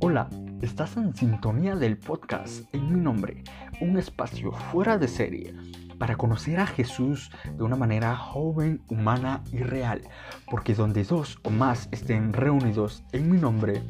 Hola, 0.00 0.28
estás 0.62 0.96
en 0.96 1.14
sintonía 1.14 1.76
del 1.76 1.98
podcast 1.98 2.72
en 2.74 2.92
mi 2.92 3.00
nombre, 3.00 3.44
un 3.80 3.98
espacio 3.98 4.52
fuera 4.52 4.98
de 4.98 5.08
serie 5.08 5.54
para 5.98 6.16
conocer 6.16 6.58
a 6.60 6.66
Jesús 6.66 7.30
de 7.56 7.62
una 7.62 7.76
manera 7.76 8.16
joven, 8.16 8.82
humana 8.88 9.44
y 9.52 9.58
real, 9.58 10.02
porque 10.50 10.74
donde 10.74 11.04
dos 11.04 11.38
o 11.42 11.50
más 11.50 11.88
estén 11.92 12.32
reunidos 12.32 13.04
en 13.12 13.30
mi 13.30 13.38
nombre, 13.38 13.82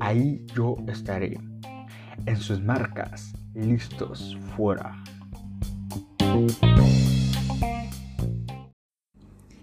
ahí 0.00 0.44
yo 0.54 0.76
estaré. 0.88 1.38
En 2.26 2.36
sus 2.36 2.62
marcas, 2.62 3.34
listos, 3.54 4.38
fuera. 4.56 5.02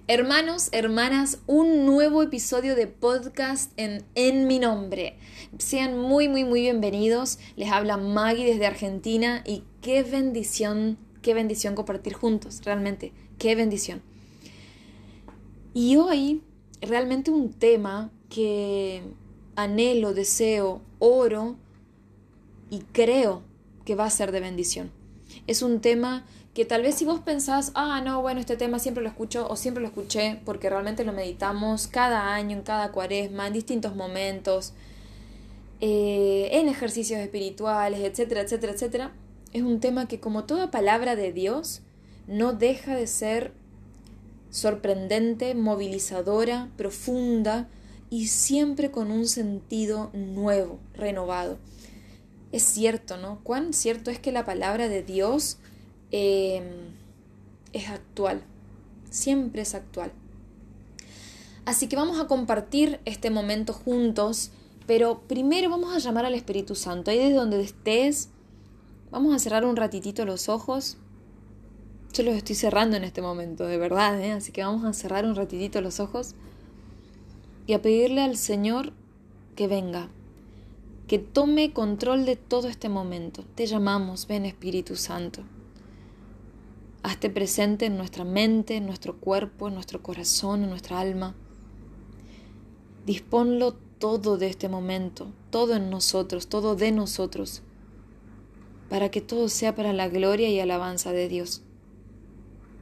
Hermanos, 0.09 0.69
hermanas, 0.71 1.39
un 1.47 1.85
nuevo 1.85 2.23
episodio 2.23 2.77
de 2.77 2.87
podcast 2.87 3.73
en, 3.75 4.05
en 4.15 4.47
mi 4.47 4.57
nombre. 4.57 5.17
Sean 5.57 5.99
muy, 5.99 6.29
muy, 6.29 6.45
muy 6.45 6.61
bienvenidos. 6.61 7.39
Les 7.57 7.69
habla 7.69 7.97
Maggie 7.97 8.45
desde 8.45 8.67
Argentina 8.67 9.43
y 9.45 9.65
qué 9.81 10.03
bendición, 10.03 10.97
qué 11.21 11.33
bendición 11.33 11.75
compartir 11.75 12.13
juntos, 12.13 12.61
realmente, 12.63 13.11
qué 13.37 13.55
bendición. 13.55 14.01
Y 15.73 15.97
hoy, 15.97 16.41
realmente 16.79 17.29
un 17.29 17.51
tema 17.51 18.09
que 18.29 19.03
anhelo, 19.57 20.13
deseo, 20.13 20.83
oro 20.99 21.57
y 22.69 22.79
creo 22.93 23.41
que 23.83 23.95
va 23.95 24.05
a 24.05 24.09
ser 24.09 24.31
de 24.31 24.39
bendición. 24.39 24.89
Es 25.47 25.61
un 25.61 25.81
tema 25.81 26.25
que 26.57 26.65
tal 26.65 26.81
vez 26.81 26.95
si 26.95 27.05
vos 27.05 27.19
pensás, 27.19 27.71
ah, 27.75 28.01
no, 28.03 28.19
bueno, 28.23 28.39
este 28.39 28.57
tema 28.57 28.79
siempre 28.79 29.03
lo 29.03 29.09
escucho 29.09 29.47
o 29.47 29.55
siempre 29.55 29.79
lo 29.79 29.89
escuché 29.89 30.41
porque 30.43 30.71
realmente 30.71 31.05
lo 31.05 31.13
meditamos 31.13 31.85
cada 31.85 32.33
año, 32.33 32.57
en 32.57 32.63
cada 32.63 32.91
cuaresma, 32.91 33.45
en 33.45 33.53
distintos 33.53 33.95
momentos, 33.95 34.73
eh, 35.81 36.49
en 36.53 36.67
ejercicios 36.67 37.19
espirituales, 37.19 37.99
etcétera, 37.99 38.41
etcétera, 38.41 38.73
etcétera, 38.73 39.11
es 39.53 39.61
un 39.61 39.79
tema 39.79 40.07
que 40.07 40.19
como 40.19 40.45
toda 40.45 40.71
palabra 40.71 41.15
de 41.15 41.31
Dios 41.31 41.81
no 42.25 42.53
deja 42.53 42.95
de 42.95 43.05
ser 43.05 43.53
sorprendente, 44.49 45.53
movilizadora, 45.53 46.69
profunda 46.75 47.67
y 48.09 48.29
siempre 48.29 48.89
con 48.89 49.11
un 49.11 49.27
sentido 49.27 50.09
nuevo, 50.13 50.79
renovado. 50.95 51.59
Es 52.51 52.63
cierto, 52.63 53.17
¿no? 53.17 53.41
Cuán 53.43 53.73
cierto 53.73 54.09
es 54.09 54.17
que 54.17 54.31
la 54.31 54.43
palabra 54.43 54.87
de 54.87 55.03
Dios 55.03 55.59
Em, 56.11 56.63
es 57.73 57.89
actual, 57.89 58.41
siempre 59.09 59.61
es 59.61 59.75
actual. 59.75 60.11
Así 61.65 61.87
que 61.87 61.97
vamos 61.97 62.19
a 62.19 62.27
compartir 62.27 63.01
este 63.03 63.29
momento 63.29 63.73
juntos, 63.73 64.51
pero 64.85 65.19
primero 65.27 65.69
vamos 65.69 65.93
a 65.93 65.99
llamar 65.99 66.25
al 66.25 66.33
Espíritu 66.33 66.75
Santo. 66.75 67.11
Ahí 67.11 67.17
desde 67.17 67.33
donde 67.33 67.61
estés, 67.61 68.29
vamos 69.11 69.35
a 69.35 69.39
cerrar 69.39 69.65
un 69.65 69.75
ratitito 69.75 70.23
los 70.23 70.47
ojos. 70.47 70.97
Yo 72.13 72.23
los 72.23 72.35
estoy 72.35 72.55
cerrando 72.55 72.95
en 72.95 73.03
este 73.03 73.21
momento, 73.21 73.65
de 73.65 73.77
verdad, 73.77 74.19
¿eh? 74.21 74.31
así 74.31 74.53
que 74.53 74.63
vamos 74.63 74.85
a 74.85 74.93
cerrar 74.93 75.25
un 75.25 75.35
ratitito 75.35 75.81
los 75.81 75.99
ojos 75.99 76.35
y 77.67 77.73
a 77.73 77.81
pedirle 77.81 78.21
al 78.21 78.37
Señor 78.37 78.93
que 79.57 79.67
venga, 79.67 80.07
que 81.07 81.19
tome 81.19 81.73
control 81.73 82.25
de 82.25 82.37
todo 82.37 82.69
este 82.69 82.87
momento. 82.87 83.43
Te 83.55 83.65
llamamos, 83.65 84.25
ven 84.25 84.45
Espíritu 84.45 84.95
Santo. 84.95 85.43
Hazte 87.03 87.29
presente 87.29 87.85
en 87.85 87.97
nuestra 87.97 88.23
mente, 88.23 88.75
en 88.75 88.85
nuestro 88.85 89.19
cuerpo, 89.19 89.67
en 89.67 89.75
nuestro 89.75 90.01
corazón, 90.01 90.63
en 90.63 90.69
nuestra 90.69 90.99
alma. 90.99 91.35
Disponlo 93.05 93.73
todo 93.99 94.37
de 94.37 94.47
este 94.47 94.67
momento, 94.67 95.31
todo 95.49 95.75
en 95.75 95.89
nosotros, 95.89 96.47
todo 96.47 96.75
de 96.75 96.91
nosotros, 96.91 97.61
para 98.89 99.09
que 99.09 99.21
todo 99.21 99.47
sea 99.47 99.75
para 99.75 99.93
la 99.93 100.09
gloria 100.09 100.49
y 100.49 100.59
alabanza 100.59 101.13
de 101.13 101.27
Dios. 101.27 101.61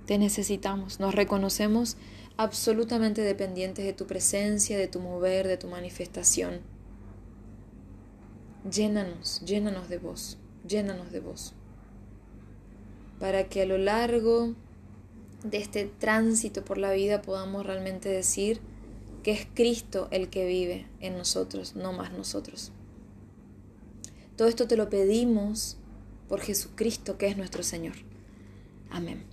Te 0.06 0.18
necesitamos, 0.18 1.00
nos 1.00 1.14
reconocemos 1.14 1.98
absolutamente 2.38 3.22
dependientes 3.22 3.86
de 3.86 3.94
tu 3.94 4.08
presencia, 4.08 4.78
de 4.78 4.88
tu 4.88 5.00
mover, 5.00 5.48
de 5.48 5.58
tu 5.58 5.68
manifestación. 5.68 6.62
Llénanos, 8.70 9.42
llénanos 9.46 9.90
de 9.90 10.00
vos, 10.00 10.38
llénanos 10.68 11.12
de 11.12 11.20
vos 11.20 11.54
para 13.20 13.46
que 13.46 13.62
a 13.62 13.66
lo 13.66 13.78
largo 13.78 14.54
de 15.44 15.58
este 15.58 15.86
tránsito 15.86 16.66
por 16.66 16.78
la 16.78 16.92
vida 16.92 17.22
podamos 17.22 17.66
realmente 17.66 18.10
decir 18.10 18.60
que 19.24 19.32
es 19.32 19.48
Cristo 19.54 20.08
el 20.12 20.30
que 20.30 20.46
vive 20.46 20.88
en 21.00 21.18
nosotros, 21.18 21.76
no 21.76 21.94
más 21.94 22.12
nosotros. 22.14 22.72
Todo 24.36 24.48
esto 24.48 24.68
te 24.68 24.78
lo 24.78 24.90
pedimos 24.90 25.78
por 26.28 26.42
Jesucristo 26.42 27.18
que 27.18 27.28
es 27.28 27.38
nuestro 27.38 27.64
Señor. 27.64 27.96
Amén. 28.90 29.24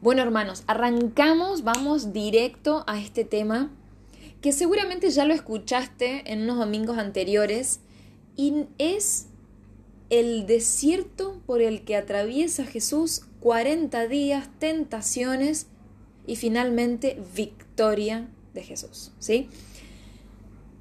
Bueno 0.00 0.22
hermanos, 0.22 0.62
arrancamos, 0.66 1.64
vamos 1.64 2.12
directo 2.12 2.84
a 2.86 3.00
este 3.00 3.24
tema 3.24 3.70
que 4.40 4.52
seguramente 4.52 5.10
ya 5.10 5.24
lo 5.24 5.34
escuchaste 5.34 6.32
en 6.32 6.42
unos 6.42 6.58
domingos 6.58 6.98
anteriores 6.98 7.80
y 8.36 8.66
es 8.78 9.26
el 10.10 10.46
desierto 10.46 11.40
por 11.46 11.60
el 11.60 11.82
que 11.84 11.96
atraviesa 11.96 12.64
Jesús 12.64 13.22
40 13.40 14.08
días, 14.08 14.48
tentaciones 14.58 15.66
y 16.26 16.36
finalmente 16.36 17.20
victoria 17.34 18.28
de 18.54 18.62
Jesús, 18.62 19.12
¿sí? 19.18 19.48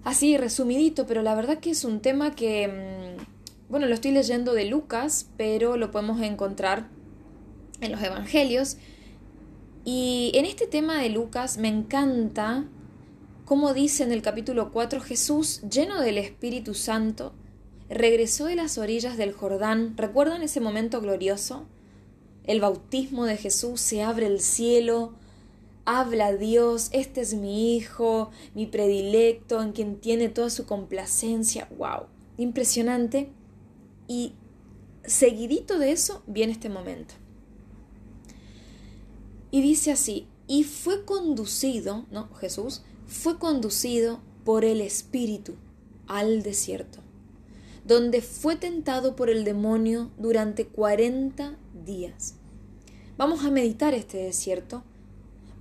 Así 0.03 0.37
resumidito, 0.37 1.05
pero 1.05 1.21
la 1.21 1.35
verdad 1.35 1.59
que 1.59 1.71
es 1.71 1.83
un 1.83 1.99
tema 1.99 2.33
que, 2.33 2.67
mm, 2.67 3.69
bueno, 3.69 3.87
lo 3.87 3.93
estoy 3.93 4.11
leyendo 4.11 4.53
de 4.53 4.65
Lucas, 4.65 5.29
pero 5.37 5.75
lo 5.75 5.91
podemos 5.91 6.21
encontrar 6.21 6.87
en 7.81 7.91
los 7.91 8.01
Evangelios. 8.01 8.77
Y 9.83 10.31
en 10.33 10.45
este 10.45 10.67
tema 10.67 11.01
de 11.01 11.09
Lucas 11.09 11.57
me 11.57 11.67
encanta 11.67 12.65
cómo 13.45 13.73
dice 13.73 14.03
en 14.03 14.11
el 14.11 14.21
capítulo 14.21 14.71
4 14.71 15.01
Jesús, 15.01 15.61
lleno 15.69 16.01
del 16.01 16.17
Espíritu 16.17 16.73
Santo, 16.73 17.33
regresó 17.89 18.45
de 18.45 18.55
las 18.55 18.77
orillas 18.77 19.17
del 19.17 19.33
Jordán. 19.33 19.95
¿Recuerdan 19.97 20.41
ese 20.41 20.59
momento 20.59 21.01
glorioso? 21.01 21.65
El 22.43 22.61
bautismo 22.61 23.25
de 23.25 23.37
Jesús, 23.37 23.81
se 23.81 24.03
abre 24.03 24.25
el 24.27 24.39
cielo, 24.39 25.13
habla 25.85 26.33
Dios, 26.33 26.89
este 26.93 27.21
es 27.21 27.33
mi 27.33 27.75
hijo, 27.75 28.31
mi 28.55 28.65
predilecto, 28.65 29.61
en 29.61 29.73
quien 29.73 29.99
tiene 29.99 30.29
toda 30.29 30.49
su 30.49 30.65
complacencia. 30.65 31.67
¡Wow! 31.77 32.07
Impresionante. 32.37 33.29
Y 34.07 34.33
seguidito 35.03 35.77
de 35.77 35.91
eso 35.91 36.23
viene 36.27 36.53
este 36.53 36.69
momento. 36.69 37.15
Y 39.51 39.61
dice 39.61 39.91
así, 39.91 40.27
y 40.47 40.63
fue 40.63 41.03
conducido, 41.03 42.05
¿no? 42.11 42.33
Jesús 42.35 42.83
fue 43.05 43.37
conducido 43.37 44.21
por 44.45 44.63
el 44.63 44.79
Espíritu 44.79 45.55
al 46.07 46.43
desierto 46.43 47.06
donde 47.87 48.21
fue 48.21 48.57
tentado 48.57 49.15
por 49.15 49.29
el 49.29 49.45
demonio 49.45 50.11
durante 50.17 50.67
40 50.67 51.55
días. 51.85 52.35
Vamos 53.17 53.45
a 53.45 53.49
meditar 53.49 53.93
este 53.93 54.17
desierto. 54.17 54.83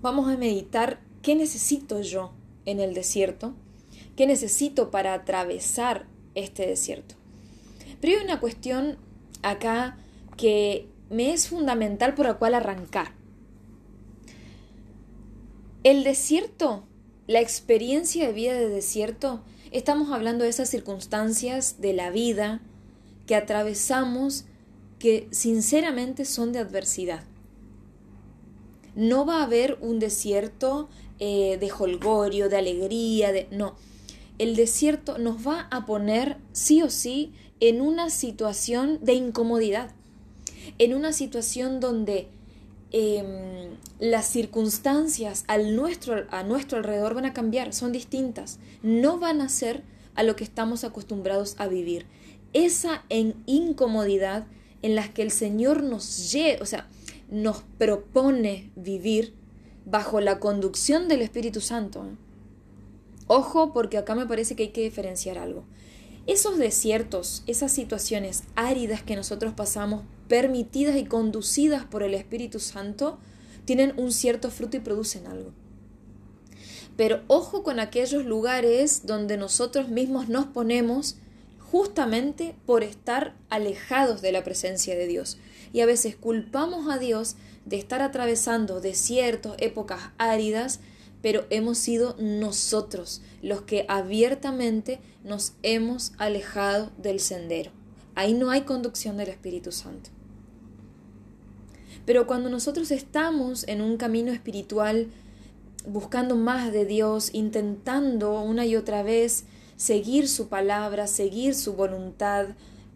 Vamos 0.03 0.28
a 0.28 0.37
meditar 0.37 1.00
qué 1.22 1.37
necesito 1.37 2.00
yo 2.00 2.32
en 2.64 2.81
el 2.81 2.94
desierto, 2.94 3.54
qué 4.16 4.26
necesito 4.26 4.91
para 4.91 5.14
atravesar 5.14 6.06
este 6.34 6.66
desierto. 6.66 7.14
Pero 8.00 8.19
hay 8.19 8.25
una 8.25 8.41
cuestión 8.41 8.98
acá 9.43 9.97
que 10.37 10.88
me 11.08 11.32
es 11.32 11.48
fundamental 11.48 12.14
por 12.14 12.26
la 12.26 12.34
cual 12.34 12.54
arrancar. 12.54 13.12
El 15.84 16.03
desierto, 16.03 16.84
la 17.29 17.40
experiencia 17.40 18.26
de 18.26 18.32
vida 18.32 18.55
de 18.55 18.69
desierto, 18.69 19.43
Estamos 19.71 20.11
hablando 20.11 20.45
de 20.45 20.51
esas 20.51 20.69
circunstancias 20.69 21.81
de 21.81 21.93
la 21.93 22.11
vida 22.11 22.61
que 23.27 23.35
atravesamos 23.35 24.45
que 24.99 25.29
sinceramente 25.31 26.25
son 26.25 26.53
de 26.53 26.61
adversidad. 26.61 27.25
No 28.95 29.27
va 29.27 29.41
a 29.41 29.45
haber 29.45 29.79
un 29.81 29.99
desierto 29.99 30.89
eh, 31.19 31.59
de 31.59 31.71
holgorio, 31.71 32.49
de 32.49 32.57
alegría, 32.57 33.33
de... 33.33 33.49
No, 33.51 33.75
el 34.39 34.57
desierto 34.57 35.19
nos 35.19 35.47
va 35.47 35.69
a 35.71 35.85
poner 35.87 36.37
sí 36.53 36.83
o 36.83 36.91
sí 36.91 37.33
en 37.61 37.81
una 37.81 38.11
situación 38.11 38.99
de 39.03 39.15
incomodidad, 39.15 39.91
en 40.79 40.95
una 40.95 41.13
situación 41.13 41.81
donde 41.81 42.29
Em, 42.93 43.77
las 43.98 44.26
circunstancias 44.26 45.44
al 45.48 45.75
nuestro, 45.75 46.26
a 46.31 46.43
nuestro 46.43 46.78
alrededor 46.78 47.14
van 47.14 47.25
a 47.25 47.32
cambiar, 47.32 47.72
son 47.72 47.93
distintas, 47.93 48.58
no 48.82 49.19
van 49.19 49.40
a 49.40 49.48
ser 49.48 49.82
a 50.14 50.22
lo 50.22 50.37
que 50.37 50.44
estamos 50.44 50.84
acostumbrados 50.84 51.54
a 51.58 51.69
vivir. 51.69 52.06
Esa 52.52 53.04
en 53.08 53.34
incomodidad 53.46 54.46
en 54.82 54.94
la 54.94 55.12
que 55.12 55.22
el 55.22 55.31
Señor 55.31 55.82
nos 55.82 56.32
lleva, 56.32 56.62
o 56.62 56.66
sea, 56.66 56.88
nos 57.31 57.62
propone 57.78 58.70
vivir, 58.76 59.34
bajo 59.84 60.20
la 60.20 60.40
conducción 60.40 61.08
del 61.08 61.22
Espíritu 61.22 61.60
Santo. 61.60 62.04
Ojo, 63.28 63.72
porque 63.72 63.98
acá 63.98 64.14
me 64.14 64.26
parece 64.26 64.56
que 64.56 64.64
hay 64.64 64.69
que 64.70 64.82
diferenciar 64.82 65.38
algo. 65.38 65.64
Esos 66.26 66.58
desiertos, 66.58 67.44
esas 67.46 67.72
situaciones 67.72 68.43
áridas 68.56 69.02
que 69.02 69.14
nosotros 69.14 69.54
pasamos, 69.54 70.02
permitidas 70.28 70.96
y 70.96 71.04
conducidas 71.04 71.84
por 71.84 72.02
el 72.02 72.14
Espíritu 72.14 72.58
Santo, 72.58 73.19
tienen 73.67 73.93
un 73.99 74.13
cierto 74.13 74.51
fruto 74.51 74.79
y 74.79 74.81
producen 74.81 75.27
algo. 75.27 75.53
Pero 76.97 77.23
ojo 77.27 77.63
con 77.63 77.79
aquellos 77.79 78.25
lugares 78.25 79.03
donde 79.05 79.37
nosotros 79.37 79.91
mismos 79.91 80.31
nos 80.31 80.47
ponemos 80.47 81.17
justamente 81.71 82.55
por 82.65 82.83
estar 82.83 83.35
alejados 83.51 84.23
de 84.23 84.33
la 84.33 84.45
presencia 84.45 84.97
de 84.97 85.07
Dios. 85.07 85.37
Y 85.75 85.81
a 85.81 85.87
veces 85.87 86.17
culpamos 86.17 86.89
a 86.89 86.99
Dios 86.99 87.37
de 87.67 87.77
estar 87.77 88.01
atravesando 88.01 88.81
desiertos, 88.81 89.57
épocas 89.59 90.11
áridas, 90.17 90.81
pero 91.21 91.45
hemos 91.51 91.77
sido 91.77 92.17
nosotros 92.19 93.21
los 93.43 93.63
que 93.63 93.85
abiertamente 93.89 95.01
nos 95.25 95.53
hemos 95.63 96.13
alejado 96.19 96.93
del 96.97 97.21
sendero. 97.21 97.73
Ahí 98.15 98.33
no 98.33 98.51
hay 98.51 98.63
conducción 98.63 99.17
del 99.19 99.29
Espíritu 99.29 99.73
Santo. 99.73 100.16
Pero 102.06 102.26
cuando 102.26 102.49
nosotros 102.49 102.93
estamos 102.93 103.67
en 103.69 103.82
un 103.82 103.97
camino 103.97 104.32
espiritual, 104.32 105.08
buscando 105.87 106.37
más 106.37 106.73
de 106.73 106.87
Dios, 106.87 107.31
intentando 107.32 108.41
una 108.41 108.64
y 108.64 108.76
otra 108.76 109.03
vez 109.03 109.44
seguir 109.76 110.29
su 110.29 110.49
palabra, 110.49 111.08
seguir 111.08 111.55
su 111.55 111.75
voluntad, 111.75 112.47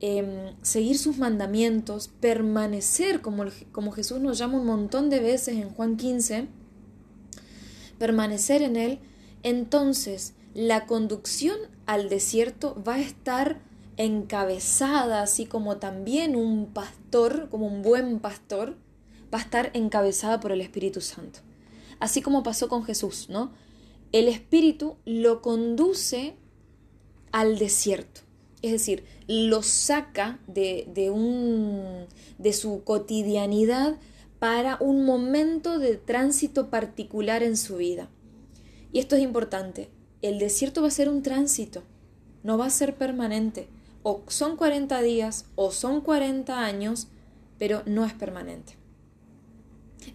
em, 0.01 0.55
seguir 0.63 0.97
sus 0.97 1.19
mandamientos, 1.19 2.09
permanecer 2.09 3.21
como, 3.21 3.45
como 3.73 3.93
Jesús 3.93 4.21
nos 4.21 4.39
llama 4.39 4.59
un 4.59 4.67
montón 4.67 5.11
de 5.11 5.21
veces 5.21 5.57
en 5.57 5.71
Juan 5.71 5.97
15, 5.97 6.47
permanecer 7.99 8.63
en 8.63 8.77
Él, 8.77 9.01
entonces 9.43 10.35
la 10.55 10.87
conducción 10.87 11.57
al 11.87 12.09
desierto 12.09 12.81
va 12.87 12.95
a 12.95 13.01
estar 13.01 13.61
encabezada, 13.97 15.23
así 15.23 15.47
como 15.47 15.77
también 15.77 16.35
un 16.35 16.67
pastor, 16.67 17.49
como 17.51 17.67
un 17.67 17.83
buen 17.83 18.21
pastor, 18.21 18.77
va 19.33 19.39
a 19.39 19.43
estar 19.43 19.71
encabezada 19.75 20.41
por 20.41 20.53
el 20.53 20.61
Espíritu 20.61 21.01
Santo. 21.01 21.41
Así 21.99 22.23
como 22.23 22.43
pasó 22.43 22.69
con 22.69 22.85
Jesús, 22.85 23.29
¿no? 23.29 23.53
El 24.13 24.29
Espíritu 24.29 24.97
lo 25.05 25.43
conduce 25.43 26.35
al 27.33 27.59
desierto. 27.59 28.23
Es 28.63 28.73
decir, 28.73 29.05
lo 29.29 29.63
saca 29.63 30.39
de, 30.47 30.89
de, 30.93 31.11
un, 31.11 32.07
de 32.39 32.53
su 32.53 32.83
cotidianidad 32.85 33.97
para 34.39 34.77
un 34.81 35.05
momento 35.05 35.79
de 35.79 35.97
tránsito 35.97 36.71
particular 36.71 37.43
en 37.43 37.57
su 37.57 37.77
vida. 37.77 38.09
Y 38.93 38.99
esto 38.99 39.17
es 39.17 39.23
importante. 39.23 39.89
El 40.23 40.39
desierto 40.39 40.83
va 40.83 40.89
a 40.89 40.91
ser 40.91 41.09
un 41.09 41.23
tránsito, 41.23 41.83
no 42.43 42.59
va 42.59 42.67
a 42.67 42.71
ser 42.71 42.97
permanente. 42.97 43.69
O 44.03 44.23
son 44.29 44.57
40 44.57 45.01
días 45.03 45.47
o 45.57 45.71
son 45.71 46.01
40 46.01 46.59
años, 46.59 47.09
pero 47.59 47.83
no 47.87 48.05
es 48.05 48.15
permanente. 48.15 48.80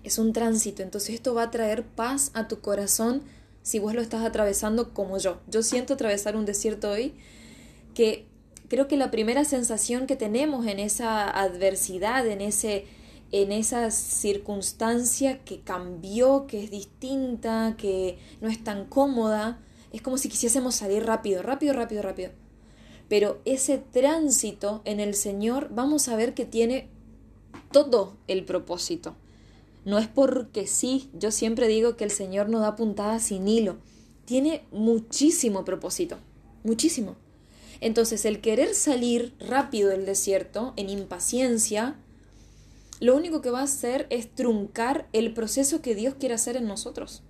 Es 0.03 0.17
un 0.17 0.33
tránsito, 0.33 0.83
entonces 0.83 1.15
esto 1.15 1.33
va 1.33 1.43
a 1.43 1.51
traer 1.51 1.83
paz 1.83 2.31
a 2.33 2.47
tu 2.47 2.59
corazón 2.59 3.23
si 3.61 3.79
vos 3.79 3.95
lo 3.95 4.01
estás 4.01 4.23
atravesando 4.23 4.93
como 4.93 5.17
yo. 5.17 5.39
Yo 5.47 5.63
siento 5.63 5.95
atravesar 5.95 6.35
un 6.35 6.45
desierto 6.45 6.91
hoy 6.91 7.13
que 7.93 8.25
creo 8.67 8.87
que 8.87 8.97
la 8.97 9.11
primera 9.11 9.45
sensación 9.45 10.05
que 10.05 10.15
tenemos 10.15 10.67
en 10.67 10.79
esa 10.79 11.29
adversidad, 11.29 12.27
en 12.27 12.41
ese 12.41 12.85
en 13.31 13.51
esa 13.51 13.91
circunstancia 13.91 15.43
que 15.43 15.59
cambió, 15.61 16.45
que 16.47 16.63
es 16.63 16.71
distinta, 16.71 17.75
que 17.77 18.17
no 18.39 18.47
es 18.47 18.63
tan 18.63 18.85
cómoda, 18.85 19.59
es 19.91 20.01
como 20.01 20.17
si 20.17 20.29
quisiésemos 20.29 20.75
salir 20.75 21.05
rápido, 21.05 21.41
rápido, 21.41 21.73
rápido, 21.73 22.01
rápido. 22.01 22.31
Pero 23.09 23.41
ese 23.45 23.77
tránsito 23.77 24.81
en 24.85 24.99
el 24.99 25.15
Señor 25.15 25.69
vamos 25.71 26.07
a 26.07 26.15
ver 26.15 26.33
que 26.33 26.45
tiene 26.45 26.87
todo 27.71 28.15
el 28.27 28.45
propósito. 28.45 29.15
No 29.85 29.99
es 29.99 30.07
porque 30.07 30.65
sí, 30.65 31.09
yo 31.13 31.31
siempre 31.31 31.67
digo 31.67 31.95
que 31.95 32.03
el 32.03 32.11
Señor 32.11 32.49
no 32.49 32.59
da 32.59 32.75
puntadas 32.75 33.23
sin 33.23 33.47
hilo. 33.47 33.77
Tiene 34.25 34.65
muchísimo 34.71 35.63
propósito, 35.63 36.17
muchísimo. 36.63 37.15
Entonces 37.81 38.25
el 38.25 38.41
querer 38.41 38.73
salir 38.73 39.35
rápido 39.39 39.89
del 39.89 40.05
desierto, 40.05 40.73
en 40.75 40.89
impaciencia, 40.89 41.95
lo 42.99 43.15
único 43.15 43.41
que 43.41 43.51
va 43.51 43.59
a 43.59 43.65
hacer 43.65 44.07
es 44.09 44.33
truncar 44.33 45.07
el 45.13 45.33
proceso 45.33 45.81
que 45.81 45.93
Dios 45.93 46.15
quiere 46.15 46.33
hacer 46.33 46.57
en 46.57 46.65
nosotros. 46.65 47.21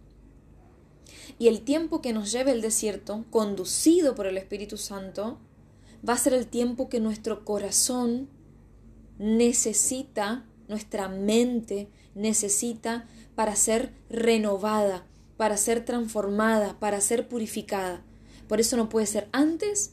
Y 1.38 1.50
el 1.50 1.62
tiempo 1.62 2.02
que 2.02 2.14
nos 2.14 2.32
lleve 2.32 2.52
el 2.52 2.62
desierto, 2.62 3.26
conducido 3.32 4.16
por 4.16 4.28
el 4.28 4.38
Espíritu 4.38 4.78
Santo, 4.78 5.40
va 6.08 6.14
a 6.14 6.18
ser 6.18 6.34
el 6.34 6.48
tiempo 6.48 6.88
que 6.88 7.02
nuestro 7.02 7.44
corazón 7.44 8.30
necesita, 9.18 10.46
nuestra 10.68 11.10
mente 11.10 11.90
necesita 12.16 13.08
para 13.36 13.56
ser 13.56 13.94
renovada, 14.10 15.06
para 15.38 15.58
ser 15.58 15.86
transformada, 15.86 16.80
para 16.80 17.02
ser 17.02 17.28
purificada. 17.28 18.04
Por 18.48 18.60
eso 18.60 18.78
no 18.78 18.90
puede 18.90 19.06
ser 19.06 19.28
antes 19.32 19.92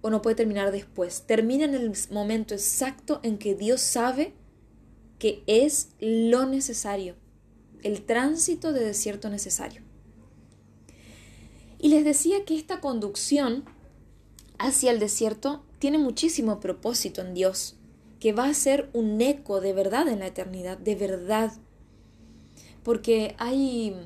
o 0.00 0.10
no 0.10 0.22
puede 0.22 0.36
terminar 0.36 0.72
después. 0.72 1.24
Termina 1.26 1.64
en 1.64 1.74
el 1.74 1.92
momento 2.10 2.54
exacto 2.54 3.20
en 3.22 3.38
que 3.38 3.54
Dios 3.54 3.80
sabe 3.80 4.32
que 5.18 5.42
es 5.46 5.90
lo 6.00 6.46
necesario, 6.46 7.14
el 7.82 8.02
tránsito 8.02 8.72
de 8.72 8.84
desierto 8.84 9.28
necesario. 9.28 9.82
Y 11.78 11.88
les 11.88 12.04
decía 12.04 12.44
que 12.44 12.56
esta 12.56 12.80
conducción 12.80 13.64
hacia 14.58 14.90
el 14.90 14.98
desierto 14.98 15.64
tiene 15.78 15.98
muchísimo 15.98 16.60
propósito 16.60 17.22
en 17.22 17.34
Dios, 17.34 17.76
que 18.20 18.32
va 18.32 18.46
a 18.46 18.54
ser 18.54 18.90
un 18.92 19.20
eco 19.20 19.60
de 19.60 19.72
verdad 19.72 20.06
en 20.06 20.20
la 20.20 20.26
eternidad, 20.26 20.78
de 20.78 20.94
verdad. 20.94 21.52
Porque 22.84 23.34
hay 23.38 23.96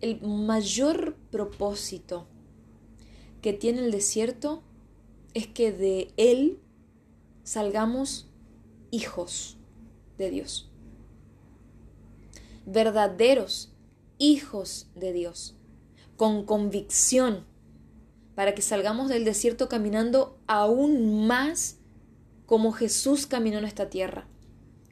el 0.00 0.20
mayor 0.22 1.16
propósito 1.30 2.26
que 3.42 3.52
tiene 3.52 3.80
el 3.80 3.92
desierto 3.92 4.62
es 5.34 5.46
que 5.46 5.70
de 5.70 6.12
él 6.16 6.58
salgamos 7.44 8.28
hijos 8.90 9.58
de 10.16 10.30
Dios. 10.30 10.70
Verdaderos 12.64 13.72
hijos 14.18 14.88
de 14.94 15.12
Dios, 15.12 15.56
con 16.16 16.44
convicción, 16.44 17.44
para 18.34 18.54
que 18.54 18.62
salgamos 18.62 19.08
del 19.08 19.24
desierto 19.24 19.68
caminando 19.68 20.38
aún 20.46 21.26
más 21.26 21.81
como 22.46 22.72
Jesús 22.72 23.26
caminó 23.26 23.58
en 23.58 23.64
esta 23.64 23.88
tierra, 23.90 24.26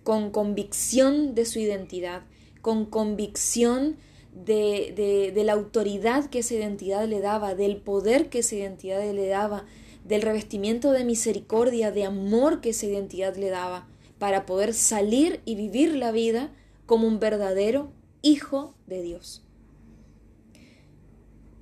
con 0.02 0.30
convicción 0.30 1.35
de 1.35 1.45
su 1.45 1.59
identidad, 1.59 2.23
con 2.62 2.87
convicción 2.87 3.97
de, 4.33 4.92
de, 4.97 5.33
de, 5.33 5.45
la 5.45 5.52
autoridad 5.52 6.30
que 6.30 6.40
esa 6.40 6.54
identidad 6.54 7.07
le 7.07 7.21
daba, 7.21 7.54
del 7.54 7.76
poder 7.78 8.28
que 8.28 8.40
esa 8.40 8.57
identidad 8.57 9.02
le 9.12 9.26
daba, 9.26 9.66
del 10.04 10.23
revestimiento 10.23 10.92
de 10.92 11.04
misericordia, 11.04 11.90
de 11.90 12.04
amor 12.04 12.61
que 12.61 12.71
esa 12.71 12.87
identidad 12.87 13.37
le 13.37 13.50
daba, 13.50 13.88
para 14.19 14.47
poder 14.47 14.75
salir 14.75 15.40
y 15.45 15.54
vivir 15.54 15.95
la 15.95 16.12
vida 16.12 16.52
como 16.87 17.07
un 17.07 17.21
verdadero 17.21 17.92
hijo 18.23 18.75
de 18.87 19.02
Dios. 19.02 19.45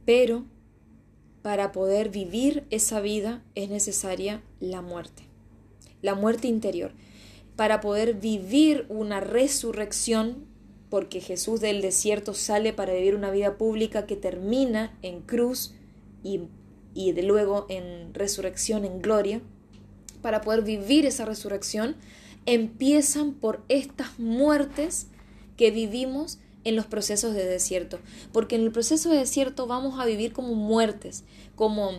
Pero 0.05 0.45
para 1.43 1.71
poder 1.73 2.09
vivir 2.09 2.67
esa 2.71 3.01
vida 3.01 3.45
es 3.55 3.71
necesaria 3.71 4.43
la 4.59 4.83
muerte, 4.83 5.28
la 6.03 6.15
muerte 6.15 6.49
interior. 6.49 6.93
Para 7.57 7.81
poder 7.81 8.15
vivir 8.15 8.87
una 8.89 9.21
resurrección, 9.21 10.47
porque 10.91 11.21
Jesús 11.21 11.61
del 11.61 11.83
desierto 11.83 12.35
sale 12.35 12.73
para 12.73 12.95
vivir 12.95 13.15
una 13.15 13.31
vida 13.31 13.59
pública 13.59 14.07
que 14.07 14.17
termina 14.17 14.97
en 15.03 15.21
cruz 15.21 15.75
y, 16.23 16.43
y 16.95 17.13
de 17.13 17.23
luego 17.23 17.67
en 17.69 18.15
resurrección, 18.15 18.85
en 18.85 19.03
gloria, 19.03 19.41
para 20.23 20.41
poder 20.41 20.63
vivir 20.63 21.07
esa 21.07 21.25
resurrección, 21.25 21.97
empiezan 22.47 23.35
por 23.35 23.63
estas 23.69 24.19
muertes 24.19 25.09
que 25.57 25.71
vivimos 25.71 26.39
en 26.65 26.77
los 26.77 26.87
procesos 26.87 27.35
de 27.35 27.45
desierto. 27.45 27.99
Porque 28.33 28.57
en 28.57 28.63
el 28.63 28.73
proceso 28.73 29.11
de 29.11 29.19
desierto 29.19 29.67
vamos 29.67 30.01
a 30.01 30.07
vivir 30.07 30.33
como 30.33 30.55
muertes, 30.55 31.25
como 31.57 31.91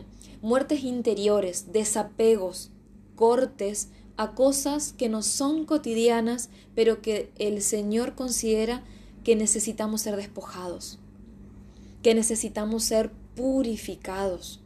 muertes 0.41 0.84
interiores, 0.84 1.72
desapegos, 1.72 2.72
cortes 3.19 3.89
a 4.15 4.33
cosas 4.33 4.93
que 4.93 5.09
no 5.09 5.23
son 5.23 5.65
cotidianas, 5.65 6.49
pero 6.73 7.01
que 7.01 7.33
el 7.38 7.61
Señor 7.61 8.15
considera 8.15 8.81
que 9.25 9.35
necesitamos 9.35 9.99
ser 9.99 10.15
despojados, 10.15 10.99
que 12.01 12.15
necesitamos 12.15 12.85
ser 12.85 13.11
purificados 13.35 14.61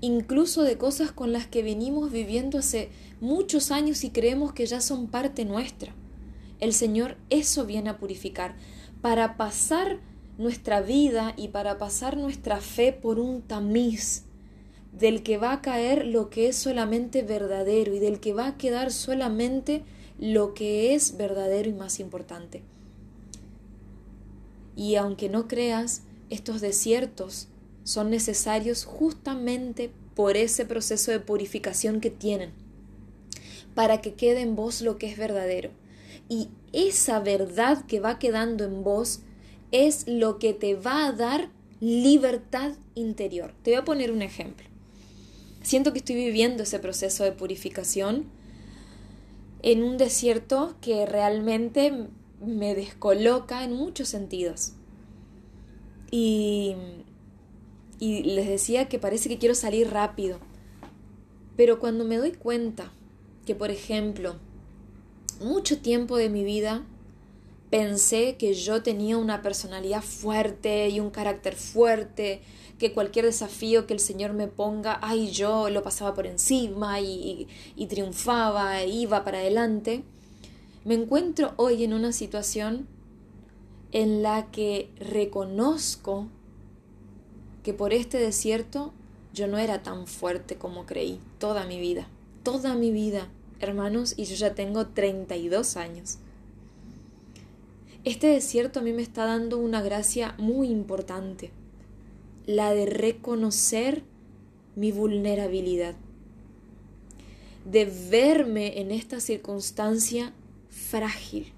incluso 0.00 0.62
de 0.62 0.76
cosas 0.76 1.12
con 1.12 1.32
las 1.32 1.46
que 1.46 1.62
venimos 1.62 2.12
viviendo 2.12 2.58
hace 2.58 2.90
muchos 3.20 3.70
años 3.70 4.04
y 4.04 4.10
creemos 4.10 4.52
que 4.52 4.66
ya 4.66 4.80
son 4.80 5.06
parte 5.08 5.44
nuestra. 5.44 5.94
El 6.60 6.72
Señor 6.72 7.16
eso 7.30 7.64
viene 7.66 7.90
a 7.90 7.98
purificar 7.98 8.56
para 9.00 9.36
pasar 9.36 10.00
nuestra 10.38 10.82
vida 10.82 11.32
y 11.36 11.48
para 11.48 11.78
pasar 11.78 12.16
nuestra 12.16 12.60
fe 12.60 12.92
por 12.92 13.18
un 13.18 13.42
tamiz 13.42 14.25
del 14.98 15.22
que 15.22 15.36
va 15.36 15.52
a 15.52 15.60
caer 15.60 16.06
lo 16.06 16.30
que 16.30 16.48
es 16.48 16.56
solamente 16.56 17.22
verdadero 17.22 17.94
y 17.94 17.98
del 17.98 18.18
que 18.18 18.32
va 18.32 18.46
a 18.46 18.56
quedar 18.56 18.90
solamente 18.90 19.82
lo 20.18 20.54
que 20.54 20.94
es 20.94 21.16
verdadero 21.16 21.68
y 21.68 21.74
más 21.74 22.00
importante. 22.00 22.62
Y 24.74 24.96
aunque 24.96 25.28
no 25.28 25.48
creas, 25.48 26.02
estos 26.30 26.60
desiertos 26.60 27.48
son 27.84 28.10
necesarios 28.10 28.84
justamente 28.84 29.90
por 30.14 30.36
ese 30.36 30.64
proceso 30.64 31.10
de 31.10 31.20
purificación 31.20 32.00
que 32.00 32.10
tienen, 32.10 32.50
para 33.74 34.00
que 34.00 34.14
quede 34.14 34.40
en 34.40 34.56
vos 34.56 34.80
lo 34.80 34.96
que 34.96 35.08
es 35.08 35.18
verdadero. 35.18 35.70
Y 36.28 36.48
esa 36.72 37.20
verdad 37.20 37.84
que 37.86 38.00
va 38.00 38.18
quedando 38.18 38.64
en 38.64 38.82
vos 38.82 39.20
es 39.72 40.08
lo 40.08 40.38
que 40.38 40.54
te 40.54 40.74
va 40.74 41.06
a 41.06 41.12
dar 41.12 41.50
libertad 41.80 42.72
interior. 42.94 43.52
Te 43.62 43.72
voy 43.72 43.80
a 43.80 43.84
poner 43.84 44.10
un 44.10 44.22
ejemplo. 44.22 44.65
Siento 45.66 45.92
que 45.92 45.98
estoy 45.98 46.14
viviendo 46.14 46.62
ese 46.62 46.78
proceso 46.78 47.24
de 47.24 47.32
purificación 47.32 48.26
en 49.62 49.82
un 49.82 49.96
desierto 49.96 50.76
que 50.80 51.06
realmente 51.06 52.06
me 52.40 52.76
descoloca 52.76 53.64
en 53.64 53.72
muchos 53.72 54.06
sentidos. 54.06 54.74
Y, 56.12 56.76
y 57.98 58.22
les 58.22 58.46
decía 58.46 58.88
que 58.88 59.00
parece 59.00 59.28
que 59.28 59.38
quiero 59.38 59.56
salir 59.56 59.90
rápido. 59.90 60.38
Pero 61.56 61.80
cuando 61.80 62.04
me 62.04 62.18
doy 62.18 62.30
cuenta 62.30 62.92
que, 63.44 63.56
por 63.56 63.72
ejemplo, 63.72 64.36
mucho 65.40 65.80
tiempo 65.80 66.16
de 66.16 66.28
mi 66.28 66.44
vida 66.44 66.86
pensé 67.70 68.36
que 68.36 68.54
yo 68.54 68.82
tenía 68.82 69.16
una 69.18 69.42
personalidad 69.42 70.02
fuerte 70.02 70.88
y 70.88 71.00
un 71.00 71.10
carácter 71.10 71.56
fuerte, 71.56 72.42
que 72.78 72.92
cualquier 72.92 73.24
desafío 73.24 73.86
que 73.86 73.94
el 73.94 74.00
Señor 74.00 74.32
me 74.32 74.48
ponga, 74.48 74.98
ay, 75.02 75.30
yo 75.30 75.70
lo 75.70 75.82
pasaba 75.82 76.14
por 76.14 76.26
encima 76.26 77.00
y, 77.00 77.48
y, 77.74 77.86
triunfaba, 77.86 78.82
e 78.82 78.88
iba 78.88 79.24
para 79.24 79.38
adelante. 79.38 80.04
Me 80.84 80.94
encuentro 80.94 81.54
hoy 81.56 81.84
en 81.84 81.94
una 81.94 82.12
situación 82.12 82.86
en 83.92 84.22
la 84.22 84.50
que 84.50 84.90
reconozco 84.98 86.28
que 87.62 87.72
por 87.72 87.92
este 87.92 88.18
desierto 88.18 88.92
yo 89.32 89.48
no 89.48 89.58
era 89.58 89.82
tan 89.82 90.06
fuerte 90.06 90.56
como 90.56 90.86
creí 90.86 91.20
toda 91.38 91.66
mi 91.66 91.80
vida, 91.80 92.08
toda 92.42 92.74
mi 92.74 92.90
vida, 92.90 93.28
hermanos, 93.58 94.14
y 94.16 94.24
yo 94.26 94.36
ya 94.36 94.54
tengo 94.54 94.88
32 94.88 95.76
años. 95.76 96.18
Este 98.06 98.28
desierto 98.28 98.78
a 98.78 98.82
mí 98.84 98.92
me 98.92 99.02
está 99.02 99.24
dando 99.24 99.58
una 99.58 99.82
gracia 99.82 100.36
muy 100.38 100.68
importante, 100.68 101.50
la 102.46 102.72
de 102.72 102.86
reconocer 102.86 104.04
mi 104.76 104.92
vulnerabilidad, 104.92 105.96
de 107.64 107.84
verme 107.84 108.80
en 108.80 108.92
esta 108.92 109.18
circunstancia 109.18 110.32
frágil. 110.70 111.52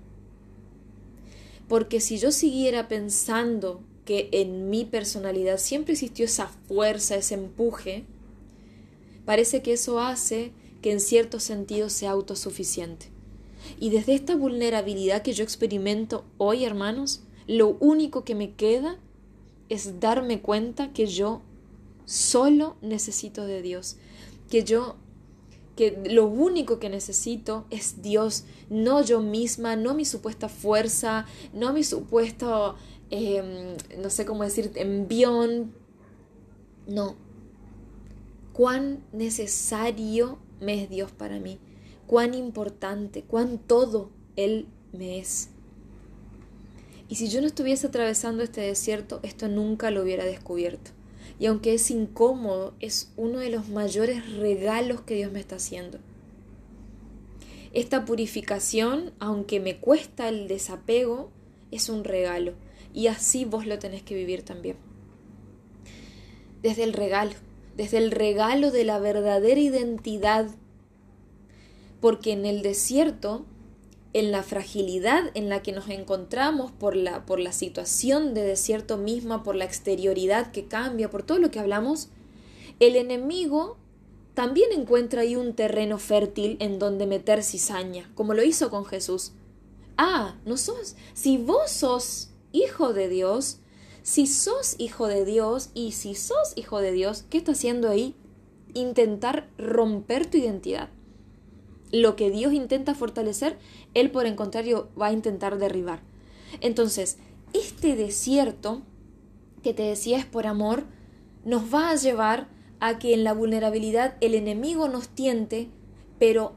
Porque 1.69 2.01
si 2.01 2.17
yo 2.17 2.33
siguiera 2.33 2.89
pensando 2.89 3.83
que 4.07 4.31
en 4.33 4.71
mi 4.71 4.87
personalidad 4.87 5.59
siempre 5.59 5.93
existió 5.93 6.25
esa 6.25 6.49
fuerza, 6.67 7.17
ese 7.17 7.35
empuje, 7.35 8.05
parece 9.27 9.61
que 9.61 9.75
eso 9.75 10.01
hace 10.01 10.53
que 10.81 10.93
en 10.93 11.01
cierto 11.01 11.41
sentido 11.41 11.91
sea 11.91 12.13
autosuficiente. 12.13 13.18
Y 13.79 13.91
desde 13.91 14.15
esta 14.15 14.37
vulnerabilidad 14.37 15.23
que 15.23 15.33
yo 15.33 15.45
experimento 15.45 16.25
hoy, 16.39 16.65
hermanos, 16.65 17.23
lo 17.47 17.77
único 17.81 18.25
que 18.25 18.35
me 18.35 18.55
queda 18.55 18.99
es 19.69 20.01
darme 20.01 20.41
cuenta 20.41 20.93
que 20.93 21.07
yo 21.07 21.43
solo 22.05 22.77
necesito 22.81 23.47
de 23.47 23.63
Dios, 23.63 23.97
que 24.51 24.65
yo 24.65 24.97
que 25.77 25.97
lo 26.11 26.27
único 26.27 26.81
que 26.81 26.89
necesito 26.89 27.65
es 27.71 28.03
Dios, 28.03 28.43
no 28.69 29.01
yo 29.01 29.21
misma, 29.21 29.77
no 29.77 29.95
mi 29.95 30.05
supuesta 30.05 30.49
fuerza, 30.49 31.25
no 31.53 31.73
mi 31.73 31.85
supuesto, 31.85 32.75
em, 33.11 33.77
no 34.03 34.11
sé 34.11 34.27
cómo 34.27 34.43
decir, 34.43 34.73
envión. 34.75 35.73
No. 36.89 37.15
Cuán 38.53 39.05
necesario 39.13 40.41
me 40.61 40.83
es 40.83 40.91
Dios 40.91 41.13
para 41.13 41.39
mí 41.39 41.61
cuán 42.09 42.33
importante, 42.33 43.23
cuán 43.23 43.59
todo 43.59 44.11
Él 44.35 44.67
me 44.93 45.19
es. 45.19 45.51
Y 47.09 47.17
si 47.17 47.29
yo 47.29 47.41
no 47.43 47.47
estuviese 47.47 47.87
atravesando 47.87 48.43
este 48.43 48.63
desierto, 48.63 49.21
esto 49.23 49.47
nunca 49.47 49.91
lo 49.91 50.03
hubiera 50.03 50.25
descubierto. 50.25 50.91
Y 51.39 51.47
aunque 51.47 51.75
es 51.75 51.91
incómodo, 51.91 52.75
es 52.81 53.13
uno 53.17 53.39
de 53.39 53.51
los 53.51 53.69
mayores 53.69 54.37
regalos 54.37 55.03
que 55.03 55.17
Dios 55.17 55.31
me 55.31 55.39
está 55.39 55.57
haciendo. 55.57 55.99
Esta 57.75 58.07
purificación, 58.07 59.13
aunque 59.19 59.61
me 59.61 59.77
cuesta 59.77 60.31
el 60.31 60.49
desapego, 60.49 61.31
es 61.71 61.91
un 61.91 62.05
regalo. 62.05 62.55
Y 62.95 63.09
así 63.09 63.45
vos 63.45 63.67
lo 63.67 63.79
tenés 63.79 64.03
que 64.03 64.15
vivir 64.15 64.43
también. 64.43 64.77
Desde 66.63 66.85
el 66.85 66.95
regalo, 66.95 67.35
desde 67.77 67.99
el 67.99 68.11
regalo 68.11 68.71
de 68.71 68.85
la 68.85 68.99
verdadera 68.99 69.61
identidad 69.61 70.49
porque 72.01 72.33
en 72.33 72.47
el 72.47 72.63
desierto, 72.63 73.45
en 74.13 74.31
la 74.31 74.43
fragilidad 74.43 75.31
en 75.35 75.49
la 75.49 75.63
que 75.63 75.73
nos 75.73 75.89
encontramos 75.89 76.73
por 76.73 76.97
la, 76.97 77.27
por 77.27 77.41
la 77.41 77.53
situación 77.53 78.35
de 78.35 78.43
desierto 78.43 78.97
misma, 78.97 79.43
por 79.43 79.57
la 79.57 79.65
exterioridad 79.65 80.51
que 80.53 80.67
cambia, 80.67 81.11
por 81.11 81.23
todo 81.23 81.39
lo 81.39 81.51
que 81.51 81.61
hablamos, 81.61 82.09
el 82.81 82.97
enemigo 82.97 83.77
también 84.35 84.71
encuentra 84.73 85.23
ahí 85.23 85.35
un 85.35 85.55
terreno 85.55 85.99
fértil 85.99 86.57
en 86.61 86.79
donde 86.79 87.07
meter 87.07 87.43
cizaña, 87.43 88.11
como 88.15 88.35
lo 88.35 88.45
hizo 88.45 88.71
con 88.71 88.85
Jesús. 88.85 89.33
Ah, 89.97 90.37
no 90.47 90.57
sos, 90.57 90.95
si 91.13 91.39
vos 91.39 91.71
sos 91.71 92.31
hijo 92.53 92.93
de 92.93 93.09
Dios, 93.09 93.59
si 94.03 94.29
sos 94.29 94.77
hijo 94.79 95.09
de 95.09 95.25
Dios 95.25 95.71
y 95.75 95.93
si 95.93 96.15
sos 96.15 96.53
hijo 96.55 96.81
de 96.81 96.93
Dios, 96.93 97.25
¿qué 97.29 97.39
está 97.39 97.53
haciendo 97.53 97.91
ahí? 97.91 98.15
Intentar 98.75 99.49
romper 99.59 100.31
tu 100.31 100.39
identidad 100.39 100.89
lo 101.93 102.17
que 102.17 102.31
Dios 102.31 102.53
intenta 102.53 102.95
fortalecer, 102.95 103.59
Él 103.95 104.11
por 104.11 104.27
el 104.27 104.37
contrario 104.37 104.89
va 105.01 105.07
a 105.07 105.13
intentar 105.13 105.59
derribar. 105.59 106.01
Entonces, 106.61 107.19
este 107.53 107.97
desierto 107.97 108.83
que 109.63 109.75
te 109.75 109.83
decía 109.83 110.19
es 110.19 110.27
por 110.27 110.47
amor, 110.47 110.85
nos 111.45 111.73
va 111.73 111.91
a 111.91 111.97
llevar 111.97 112.49
a 112.81 112.99
que 112.99 113.15
en 113.15 113.25
la 113.25 113.33
vulnerabilidad 113.33 114.17
el 114.21 114.35
enemigo 114.35 114.89
nos 114.89 115.09
tiente, 115.09 115.69
pero 116.19 116.53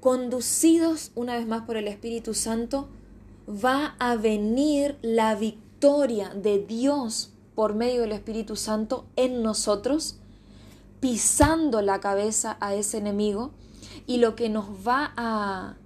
conducidos 0.00 1.10
una 1.14 1.36
vez 1.36 1.46
más 1.46 1.62
por 1.62 1.76
el 1.76 1.88
Espíritu 1.88 2.34
Santo, 2.34 2.88
va 3.48 3.96
a 3.98 4.16
venir 4.16 4.98
la 5.02 5.34
victoria 5.34 6.30
de 6.30 6.58
Dios 6.58 7.32
por 7.54 7.74
medio 7.74 8.02
del 8.02 8.12
Espíritu 8.12 8.56
Santo 8.56 9.06
en 9.16 9.42
nosotros, 9.42 10.18
pisando 11.00 11.82
la 11.82 12.00
cabeza 12.00 12.56
a 12.60 12.74
ese 12.74 12.98
enemigo 12.98 13.52
y 14.06 14.18
lo 14.18 14.36
que 14.36 14.48
nos 14.48 14.66
va 14.86 15.12
a, 15.16 15.76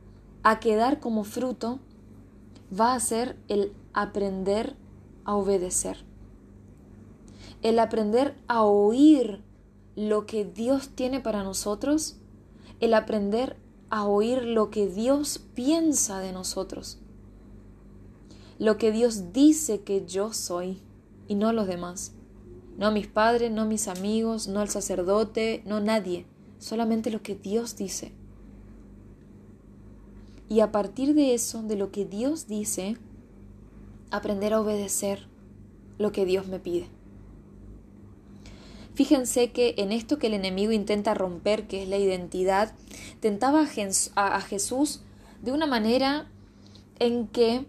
a 0.43 0.61
quedar 0.61 1.01
como 1.01 1.25
fruto 1.25 1.81
va 2.79 2.95
a 2.95 3.01
ser 3.01 3.37
el 3.49 3.73
aprender 3.93 4.77
a 5.25 5.35
obedecer. 5.35 6.05
El 7.63 7.79
aprender 7.79 8.37
a 8.47 8.63
oír 8.65 9.43
lo 9.97 10.27
que 10.27 10.45
Dios 10.45 10.91
tiene 10.91 11.21
para 11.21 11.43
nosotros, 11.43 12.17
el 12.81 12.95
aprender 12.95 13.57
a 13.91 14.07
oír 14.07 14.45
lo 14.45 14.71
que 14.71 14.87
Dios 14.87 15.41
piensa 15.55 16.21
de 16.21 16.33
nosotros, 16.33 16.99
lo 18.59 18.77
que 18.77 18.93
Dios 18.93 19.33
dice 19.33 19.83
que 19.83 20.07
yo 20.07 20.33
soy 20.33 20.81
y 21.27 21.35
no 21.35 21.53
los 21.53 21.67
demás, 21.67 22.13
no 22.79 22.93
mis 22.93 23.09
padres, 23.09 23.51
no 23.51 23.67
mis 23.67 23.89
amigos, 23.89 24.49
no 24.49 24.63
el 24.63 24.69
sacerdote, 24.69 25.63
no 25.67 25.81
nadie 25.81 26.27
solamente 26.61 27.11
lo 27.11 27.23
que 27.23 27.35
Dios 27.35 27.77
dice. 27.77 28.13
Y 30.49 30.61
a 30.61 30.71
partir 30.71 31.15
de 31.15 31.35
eso, 31.35 31.63
de 31.63 31.77
lo 31.77 31.91
que 31.91 32.05
Dios 32.05 32.47
dice, 32.47 32.97
aprender 34.11 34.53
a 34.53 34.61
obedecer 34.61 35.27
lo 35.99 36.13
que 36.13 36.25
Dios 36.25 36.47
me 36.47 36.61
pide. 36.61 36.87
Fíjense 38.95 39.51
que 39.51 39.75
en 39.79 39.93
esto 39.93 40.19
que 40.19 40.27
el 40.27 40.35
enemigo 40.35 40.73
intenta 40.73 41.15
romper, 41.15 41.67
que 41.67 41.83
es 41.83 41.89
la 41.89 41.97
identidad, 41.97 42.73
tentaba 43.21 43.63
a 43.63 44.41
Jesús 44.41 45.01
de 45.43 45.53
una 45.53 45.67
manera 45.67 46.29
en 46.99 47.27
que 47.29 47.65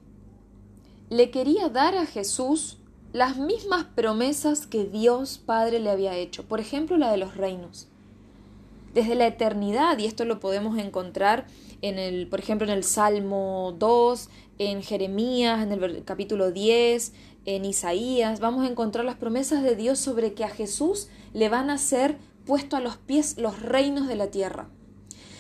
le 1.10 1.32
quería 1.32 1.70
dar 1.70 1.96
a 1.96 2.06
Jesús 2.06 2.80
las 3.14 3.38
mismas 3.38 3.86
promesas 3.96 4.68
que 4.68 4.86
Dios 4.86 5.38
Padre 5.38 5.80
le 5.80 5.92
había 5.92 6.18
hecho. 6.18 6.44
Por 6.44 6.60
ejemplo, 6.60 6.98
la 6.98 7.12
de 7.12 7.18
los 7.18 7.38
reinos 7.38 7.88
desde 8.94 9.16
la 9.16 9.28
eternidad, 9.28 9.98
y 9.98 10.06
esto 10.06 10.26
lo 10.26 10.40
podemos 10.40 10.78
encontrar 10.78 11.46
en 11.82 11.98
el, 11.98 12.28
por 12.28 12.40
ejemplo, 12.40 12.68
en 12.68 12.74
el 12.74 12.84
Salmo 12.84 13.76
2, 13.80 14.30
en 14.60 14.84
Jeremías, 14.84 15.64
en 15.64 15.72
el 15.72 16.04
capítulo 16.04 16.52
10, 16.52 17.14
en 17.46 17.66
Isaías, 17.66 18.40
vamos 18.40 18.66
a 18.66 18.70
encontrar 18.70 19.06
las 19.06 19.16
promesas 19.16 19.64
de 19.64 19.76
Dios 19.76 20.00
sobre 20.00 20.34
que 20.34 20.44
a 20.44 20.50
Jesús 20.50 21.08
le 21.34 21.50
van 21.50 21.70
a 21.70 21.78
ser 21.78 22.18
puesto 22.46 22.76
a 22.76 22.82
los 22.82 22.98
pies 22.98 23.38
los 23.38 23.62
reinos 23.62 24.08
de 24.08 24.16
la 24.16 24.28
tierra. 24.28 24.70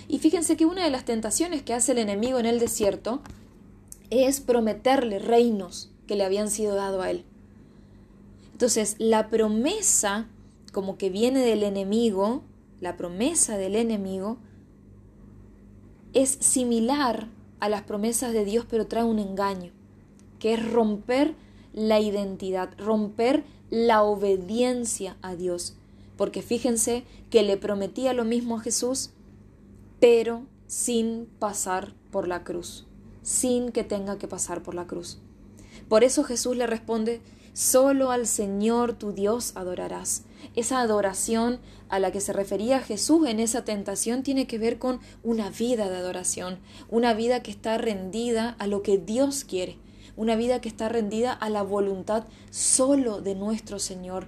Y 0.07 0.19
fíjense 0.19 0.57
que 0.57 0.65
una 0.65 0.83
de 0.83 0.89
las 0.89 1.05
tentaciones 1.05 1.61
que 1.61 1.73
hace 1.73 1.91
el 1.91 1.99
enemigo 1.99 2.39
en 2.39 2.45
el 2.45 2.59
desierto 2.59 3.21
es 4.09 4.41
prometerle 4.41 5.19
reinos 5.19 5.91
que 6.07 6.15
le 6.15 6.25
habían 6.25 6.49
sido 6.49 6.75
dados 6.75 7.03
a 7.03 7.11
él. 7.11 7.23
Entonces, 8.51 8.95
la 8.97 9.29
promesa, 9.29 10.27
como 10.73 10.97
que 10.97 11.09
viene 11.09 11.39
del 11.39 11.63
enemigo, 11.63 12.43
la 12.81 12.97
promesa 12.97 13.57
del 13.57 13.77
enemigo, 13.77 14.37
es 16.13 16.29
similar 16.41 17.29
a 17.61 17.69
las 17.69 17.83
promesas 17.83 18.33
de 18.33 18.43
Dios, 18.43 18.65
pero 18.69 18.87
trae 18.87 19.03
un 19.03 19.19
engaño, 19.19 19.71
que 20.39 20.53
es 20.53 20.71
romper 20.71 21.35
la 21.73 21.99
identidad, 21.99 22.71
romper 22.77 23.43
la 23.69 24.03
obediencia 24.03 25.15
a 25.21 25.35
Dios. 25.35 25.75
Porque 26.17 26.41
fíjense 26.41 27.05
que 27.29 27.43
le 27.43 27.55
prometía 27.57 28.13
lo 28.13 28.25
mismo 28.25 28.57
a 28.57 28.61
Jesús, 28.61 29.11
pero 29.99 30.43
sin 30.67 31.27
pasar 31.39 31.93
por 32.11 32.27
la 32.27 32.43
cruz, 32.43 32.85
sin 33.21 33.71
que 33.71 33.83
tenga 33.83 34.17
que 34.17 34.27
pasar 34.27 34.63
por 34.63 34.75
la 34.75 34.87
cruz. 34.87 35.19
Por 35.87 36.03
eso 36.03 36.23
Jesús 36.23 36.57
le 36.57 36.67
responde, 36.67 37.21
solo 37.53 38.11
al 38.11 38.27
Señor 38.27 38.93
tu 38.93 39.11
Dios 39.13 39.53
adorarás. 39.55 40.23
Esa 40.55 40.81
adoración 40.81 41.59
a 41.89 41.99
la 41.99 42.11
que 42.11 42.21
se 42.21 42.33
refería 42.33 42.79
Jesús 42.79 43.27
en 43.27 43.39
esa 43.39 43.65
tentación 43.65 44.23
tiene 44.23 44.47
que 44.47 44.57
ver 44.57 44.79
con 44.79 44.99
una 45.23 45.49
vida 45.49 45.89
de 45.89 45.97
adoración, 45.97 46.59
una 46.89 47.13
vida 47.13 47.43
que 47.43 47.51
está 47.51 47.77
rendida 47.77 48.55
a 48.59 48.67
lo 48.67 48.81
que 48.81 48.97
Dios 48.97 49.43
quiere, 49.43 49.77
una 50.15 50.35
vida 50.35 50.61
que 50.61 50.69
está 50.69 50.89
rendida 50.89 51.33
a 51.33 51.49
la 51.49 51.63
voluntad 51.63 52.25
solo 52.49 53.21
de 53.21 53.35
nuestro 53.35 53.79
Señor, 53.79 54.27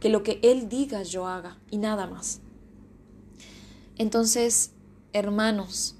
que 0.00 0.08
lo 0.08 0.22
que 0.22 0.40
Él 0.42 0.68
diga 0.68 1.02
yo 1.02 1.26
haga 1.26 1.58
y 1.70 1.78
nada 1.78 2.06
más. 2.06 2.40
Entonces, 3.98 4.72
hermanos, 5.12 5.96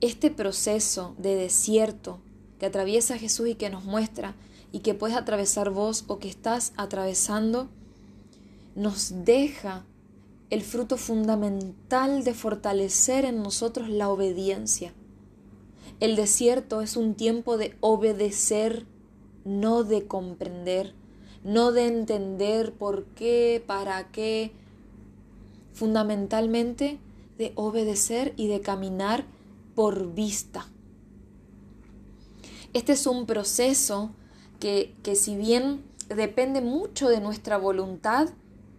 este 0.00 0.30
proceso 0.30 1.14
de 1.16 1.36
desierto 1.36 2.20
que 2.58 2.66
atraviesa 2.66 3.18
Jesús 3.18 3.48
y 3.48 3.54
que 3.54 3.70
nos 3.70 3.84
muestra 3.84 4.34
y 4.72 4.80
que 4.80 4.94
puedes 4.94 5.16
atravesar 5.16 5.70
vos 5.70 6.04
o 6.08 6.18
que 6.18 6.28
estás 6.28 6.72
atravesando, 6.76 7.68
nos 8.74 9.24
deja 9.24 9.84
el 10.50 10.62
fruto 10.62 10.96
fundamental 10.96 12.24
de 12.24 12.34
fortalecer 12.34 13.24
en 13.24 13.42
nosotros 13.42 13.88
la 13.88 14.08
obediencia. 14.08 14.92
El 16.00 16.16
desierto 16.16 16.80
es 16.80 16.96
un 16.96 17.14
tiempo 17.14 17.56
de 17.58 17.76
obedecer, 17.80 18.86
no 19.44 19.84
de 19.84 20.06
comprender, 20.06 20.94
no 21.44 21.72
de 21.72 21.86
entender 21.86 22.72
por 22.72 23.04
qué, 23.14 23.62
para 23.66 24.10
qué, 24.10 24.52
fundamentalmente 25.72 26.98
de 27.38 27.52
obedecer 27.54 28.34
y 28.36 28.48
de 28.48 28.60
caminar 28.60 29.24
por 29.74 30.14
vista. 30.14 30.68
Este 32.72 32.92
es 32.92 33.06
un 33.06 33.26
proceso 33.26 34.12
que, 34.62 35.16
si 35.16 35.34
bien 35.34 35.82
depende 36.08 36.60
mucho 36.60 37.08
de 37.08 37.20
nuestra 37.20 37.56
voluntad, 37.56 38.28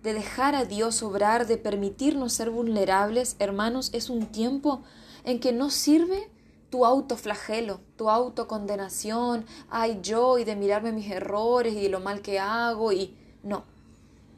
de 0.01 0.13
dejar 0.13 0.55
a 0.55 0.63
Dios 0.63 1.03
obrar, 1.03 1.45
de 1.45 1.57
permitirnos 1.57 2.31
ser 2.31 2.49
vulnerables, 2.49 3.35
hermanos, 3.39 3.89
es 3.93 4.09
un 4.09 4.27
tiempo 4.27 4.81
en 5.25 5.41
que 5.41 5.51
no 5.51 5.69
sirve 5.69 6.29
tu 6.69 6.85
autoflagelo, 6.85 7.81
tu 7.97 8.09
autocondenación, 8.09 9.45
ay 9.69 9.99
yo 10.01 10.37
y 10.37 10.45
de 10.45 10.55
mirarme 10.55 10.93
mis 10.93 11.11
errores 11.11 11.73
y 11.73 11.89
lo 11.89 11.99
mal 11.99 12.21
que 12.21 12.39
hago 12.39 12.93
y 12.93 13.17
no. 13.43 13.65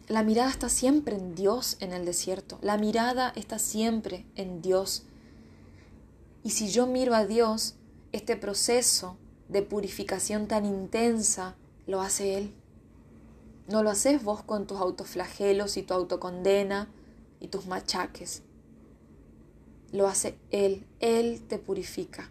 La 0.08 0.24
mirada 0.24 0.50
está 0.50 0.67
siempre 0.67 1.15
en 1.15 1.36
Dios 1.36 1.78
en 1.80 1.93
el 1.93 2.06
desierto. 2.06 2.58
La 2.62 2.78
mirada 2.78 3.32
está 3.36 3.60
siempre 3.60 4.26
en 4.36 4.63
Dios. 4.63 5.04
Y 6.43 6.52
si 6.52 6.69
yo 6.69 6.88
miro 6.88 7.13
a 7.13 7.26
Dios, 7.26 7.76
este 8.12 8.36
proceso 8.36 9.17
de 9.49 9.62
purificación 9.62 10.47
tan 10.47 10.65
intensa 10.65 11.55
lo 11.88 12.01
hace 12.01 12.38
Él. 12.38 12.53
No 13.67 13.84
lo 13.84 13.89
haces 13.89 14.23
vos 14.23 14.43
con 14.43 14.67
tus 14.67 14.79
autoflagelos 14.79 15.77
y 15.77 15.84
tu 15.84 15.93
autocondena 15.93 16.89
y 17.39 17.47
tus 17.47 17.65
machaques 17.65 18.43
lo 19.91 20.08
hace 20.08 20.38
Él, 20.51 20.86
Él 20.99 21.41
te 21.47 21.58
purifica. 21.58 22.29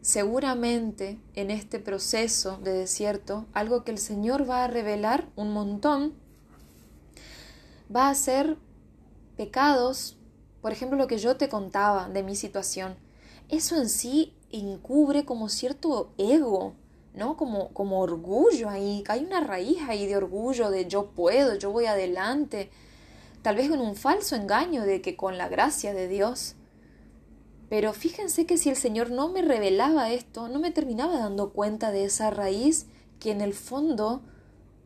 Seguramente 0.00 1.18
en 1.34 1.50
este 1.50 1.78
proceso 1.78 2.58
de 2.62 2.72
desierto, 2.72 3.44
algo 3.52 3.84
que 3.84 3.90
el 3.90 3.98
Señor 3.98 4.48
va 4.48 4.64
a 4.64 4.68
revelar 4.68 5.28
un 5.36 5.52
montón, 5.52 6.14
va 7.94 8.08
a 8.08 8.14
ser 8.14 8.56
pecados, 9.36 10.16
por 10.62 10.72
ejemplo 10.72 10.96
lo 10.96 11.06
que 11.06 11.18
yo 11.18 11.36
te 11.36 11.48
contaba 11.48 12.08
de 12.08 12.22
mi 12.22 12.36
situación. 12.36 12.96
Eso 13.48 13.76
en 13.76 13.88
sí 13.88 14.34
encubre 14.50 15.24
como 15.24 15.48
cierto 15.48 16.12
ego, 16.18 16.74
¿no? 17.14 17.36
Como, 17.36 17.68
como 17.70 18.00
orgullo 18.00 18.68
ahí, 18.68 19.02
hay 19.08 19.24
una 19.24 19.40
raíz 19.40 19.78
ahí 19.88 20.06
de 20.06 20.16
orgullo, 20.16 20.70
de 20.70 20.86
yo 20.86 21.06
puedo, 21.06 21.54
yo 21.56 21.70
voy 21.70 21.86
adelante, 21.86 22.70
tal 23.42 23.56
vez 23.56 23.70
con 23.70 23.80
un 23.80 23.96
falso 23.96 24.36
engaño 24.36 24.82
de 24.84 25.00
que 25.00 25.16
con 25.16 25.38
la 25.38 25.48
gracia 25.48 25.94
de 25.94 26.08
Dios. 26.08 26.54
Pero 27.68 27.92
fíjense 27.92 28.46
que 28.46 28.56
si 28.56 28.70
el 28.70 28.76
Señor 28.76 29.10
no 29.10 29.28
me 29.28 29.42
revelaba 29.42 30.10
esto, 30.10 30.48
no 30.48 30.58
me 30.58 30.70
terminaba 30.70 31.18
dando 31.18 31.50
cuenta 31.52 31.90
de 31.90 32.04
esa 32.04 32.30
raíz 32.30 32.86
que 33.20 33.30
en 33.30 33.40
el 33.40 33.52
fondo 33.52 34.22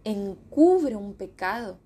encubre 0.04 0.96
un 0.96 1.14
pecado. 1.14 1.78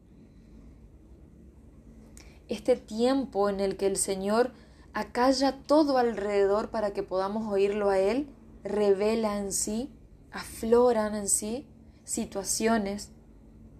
Este 2.49 2.77
tiempo 2.77 3.51
en 3.51 3.61
el 3.61 3.77
que 3.77 3.87
el 3.87 3.97
Señor 3.97 4.53
acalla 4.97 5.53
todo 5.67 5.99
alrededor 5.99 6.71
para 6.71 6.95
que 6.95 7.03
podamos 7.03 7.53
oírlo 7.53 7.91
a 7.91 7.99
Él, 7.99 8.31
revela 8.65 9.37
en 9.37 9.53
sí, 9.53 9.91
afloran 10.33 11.15
en 11.15 11.29
sí 11.29 11.67
situaciones 12.05 13.11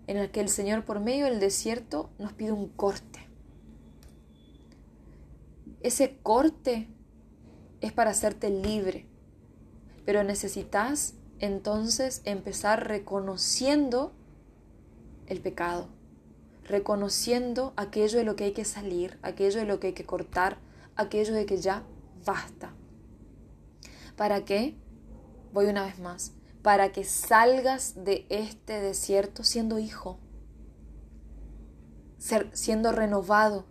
en 0.09 0.19
el 0.19 0.31
que 0.31 0.41
el 0.41 0.51
Señor 0.51 0.85
por 0.85 1.01
medio 1.01 1.25
del 1.25 1.41
desierto 1.41 2.11
nos 2.19 2.35
pide 2.35 2.53
un 2.53 2.69
corte. 2.69 3.27
Ese 5.81 6.19
corte 6.23 6.87
es 7.81 7.93
para 7.93 8.11
hacerte 8.11 8.51
libre, 8.51 9.07
pero 10.05 10.23
necesitas 10.23 11.15
entonces 11.39 12.21
empezar 12.27 12.89
reconociendo 12.89 14.13
el 15.29 15.41
pecado, 15.41 15.89
reconociendo 16.65 17.73
aquello 17.77 18.19
de 18.19 18.25
lo 18.25 18.37
que 18.37 18.45
hay 18.45 18.53
que 18.53 18.67
salir, 18.67 19.19
aquello 19.23 19.61
de 19.61 19.67
lo 19.67 19.81
que 19.81 19.87
hay 19.87 19.93
que 19.95 20.05
cortar, 20.05 20.66
aquello 20.97 21.35
de 21.35 21.47
que 21.47 21.59
ya 21.59 21.85
basta. 22.25 22.73
¿Para 24.17 24.45
qué? 24.45 24.77
Voy 25.53 25.67
una 25.67 25.85
vez 25.85 25.99
más 25.99 26.33
para 26.67 26.91
que 26.91 27.05
salgas 27.05 27.95
de 28.05 28.27
este 28.29 28.81
desierto 28.81 29.45
siendo 29.45 29.79
hijo, 29.79 30.19
siendo 32.19 32.91
renovado, 32.91 33.67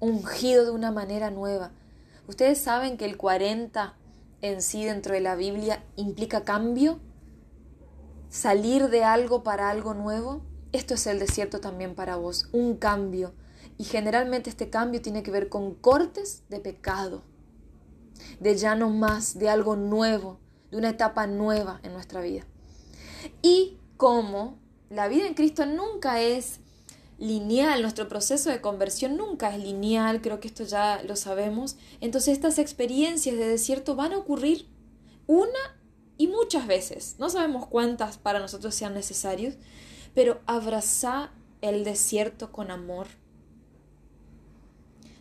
ungido 0.00 0.64
de 0.64 0.70
una 0.70 0.92
manera 0.92 1.28
nueva. 1.30 1.72
Ustedes 2.26 2.58
saben 2.58 2.96
que 2.96 3.04
el 3.04 3.18
40 3.18 3.98
en 4.40 4.62
sí 4.62 4.86
dentro 4.86 5.12
de 5.12 5.20
la 5.20 5.36
Biblia 5.36 5.84
implica 5.96 6.42
cambio, 6.42 7.00
salir 8.30 8.88
de 8.88 9.04
algo 9.04 9.42
para 9.42 9.68
algo 9.68 9.92
nuevo. 9.92 10.40
Esto 10.72 10.94
es 10.94 11.06
el 11.06 11.18
desierto 11.18 11.60
también 11.60 11.94
para 11.94 12.16
vos, 12.16 12.48
un 12.52 12.78
cambio. 12.78 13.34
Y 13.76 13.84
generalmente 13.84 14.50
este 14.50 14.70
cambio 14.70 15.02
tiene 15.02 15.22
que 15.22 15.30
ver 15.30 15.48
con 15.48 15.74
cortes 15.74 16.42
de 16.48 16.60
pecado, 16.60 17.22
de 18.40 18.56
ya 18.56 18.74
no 18.74 18.90
más, 18.90 19.38
de 19.38 19.48
algo 19.48 19.76
nuevo, 19.76 20.38
de 20.70 20.76
una 20.78 20.90
etapa 20.90 21.26
nueva 21.26 21.80
en 21.82 21.92
nuestra 21.92 22.20
vida. 22.20 22.44
Y 23.42 23.78
como 23.96 24.58
la 24.90 25.08
vida 25.08 25.26
en 25.26 25.34
Cristo 25.34 25.66
nunca 25.66 26.20
es 26.20 26.60
lineal, 27.18 27.82
nuestro 27.82 28.08
proceso 28.08 28.50
de 28.50 28.60
conversión 28.60 29.16
nunca 29.16 29.54
es 29.54 29.62
lineal, 29.62 30.20
creo 30.20 30.40
que 30.40 30.48
esto 30.48 30.64
ya 30.64 31.02
lo 31.02 31.16
sabemos, 31.16 31.76
entonces 32.00 32.34
estas 32.34 32.58
experiencias 32.58 33.36
de 33.36 33.46
desierto 33.46 33.94
van 33.94 34.12
a 34.12 34.18
ocurrir 34.18 34.68
una 35.26 35.78
y 36.16 36.28
muchas 36.28 36.66
veces, 36.66 37.16
no 37.18 37.30
sabemos 37.30 37.66
cuántas 37.66 38.18
para 38.18 38.38
nosotros 38.38 38.74
sean 38.74 38.94
necesarios, 38.94 39.54
pero 40.14 40.40
abraza 40.46 41.32
el 41.60 41.82
desierto 41.82 42.52
con 42.52 42.70
amor. 42.70 43.06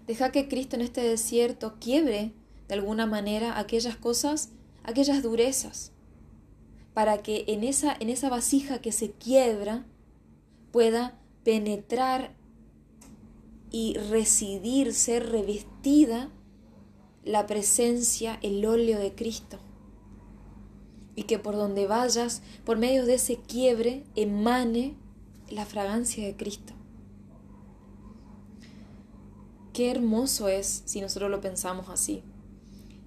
Deja 0.07 0.31
que 0.31 0.47
Cristo 0.47 0.75
en 0.75 0.81
este 0.81 1.01
desierto 1.01 1.75
quiebre 1.79 2.33
de 2.67 2.73
alguna 2.75 3.05
manera 3.05 3.59
aquellas 3.59 3.95
cosas 3.95 4.49
aquellas 4.83 5.23
durezas, 5.23 5.91
para 6.93 7.23
que 7.23 7.45
en 7.47 7.63
esa, 7.63 7.95
en 7.99 8.09
esa 8.09 8.29
vasija 8.29 8.81
que 8.81 8.91
se 8.91 9.11
quiebra 9.11 9.85
pueda 10.71 11.17
penetrar 11.43 12.35
y 13.71 13.95
residir, 13.95 14.93
ser 14.93 15.29
revestida 15.31 16.29
la 17.23 17.47
presencia, 17.47 18.37
el 18.41 18.63
óleo 18.65 18.99
de 18.99 19.15
Cristo. 19.15 19.57
Y 21.15 21.23
que 21.23 21.39
por 21.39 21.55
donde 21.55 21.87
vayas, 21.87 22.41
por 22.65 22.77
medio 22.77 23.05
de 23.05 23.15
ese 23.15 23.37
quiebre, 23.37 24.03
emane 24.15 24.95
la 25.49 25.65
fragancia 25.65 26.25
de 26.25 26.35
Cristo. 26.35 26.73
Qué 29.73 29.89
hermoso 29.89 30.47
es 30.47 30.83
si 30.85 31.01
nosotros 31.01 31.31
lo 31.31 31.41
pensamos 31.41 31.89
así. 31.89 32.23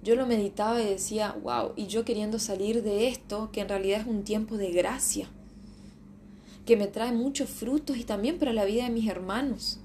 Yo 0.03 0.15
lo 0.15 0.25
meditaba 0.25 0.81
y 0.81 0.85
decía, 0.85 1.35
wow, 1.41 1.71
y 1.75 1.87
yo 1.87 2.05
queriendo 2.05 2.39
salir 2.39 2.83
de 2.83 3.07
esto, 3.07 3.49
que 3.51 3.61
en 3.61 3.69
realidad 3.69 4.01
es 4.01 4.07
un 4.07 4.23
tiempo 4.23 4.57
de 4.57 4.71
gracia, 4.71 5.27
que 6.65 6.77
me 6.77 6.87
trae 6.87 7.13
muchos 7.13 7.49
frutos 7.49 7.97
y 7.97 8.03
también 8.03 8.37
para 8.37 8.53
la 8.53 8.65
vida 8.65 8.83
de 8.83 8.89
mis 8.89 9.09
hermanos. 9.09 9.79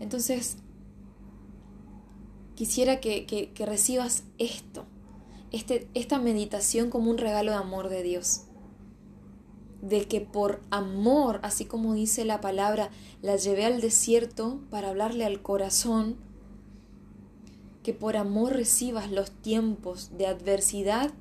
Entonces, 0.00 0.56
quisiera 2.54 3.00
que, 3.00 3.26
que, 3.26 3.66
recibas 3.66 4.24
esto, 4.38 4.86
este, 5.52 5.88
esta 5.94 6.18
meditación 6.18 6.90
como 6.90 7.10
un 7.10 7.18
regalo 7.18 7.52
de 7.52 7.58
amor 7.58 7.90
de 7.90 8.02
Dios. 8.02 8.45
De 9.82 10.06
que 10.08 10.20
por 10.20 10.60
amor, 10.70 11.40
así 11.42 11.64
como 11.64 11.94
dice 11.94 12.24
la 12.24 12.40
palabra, 12.40 12.90
la 13.22 13.36
llevé 13.36 13.64
al 13.66 13.80
desierto 13.80 14.60
para 14.70 14.88
hablarle 14.88 15.24
al 15.24 15.42
corazón, 15.42 16.16
que 17.82 17.92
por 17.92 18.16
amor 18.16 18.54
recibas 18.54 19.12
los 19.12 19.30
tiempos 19.30 20.10
de 20.18 20.26
adversidad 20.26 21.12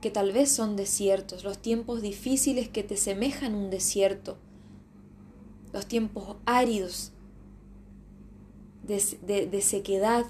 que 0.00 0.10
tal 0.10 0.32
vez 0.32 0.50
son 0.50 0.76
desiertos, 0.76 1.44
los 1.44 1.58
tiempos 1.58 2.00
difíciles 2.02 2.68
que 2.68 2.82
te 2.82 2.96
semejan 2.96 3.54
un 3.54 3.70
desierto, 3.70 4.38
los 5.72 5.86
tiempos 5.86 6.36
áridos 6.46 7.12
de, 8.82 9.46
de, 9.46 9.62
sequedad, 9.62 10.24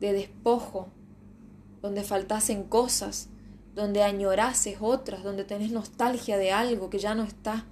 de 0.00 0.12
despojo, 0.12 0.88
donde 1.82 2.02
faltasen 2.02 2.64
cosas, 2.64 3.28
donde 3.76 4.02
añorases 4.02 4.78
otras, 4.80 5.22
donde 5.22 5.44
tenés 5.44 5.70
nostalgia 5.70 6.38
de 6.38 6.50
algo 6.50 6.88
que 6.88 6.98
ya 6.98 7.14
no 7.14 7.22
está. 7.22 7.66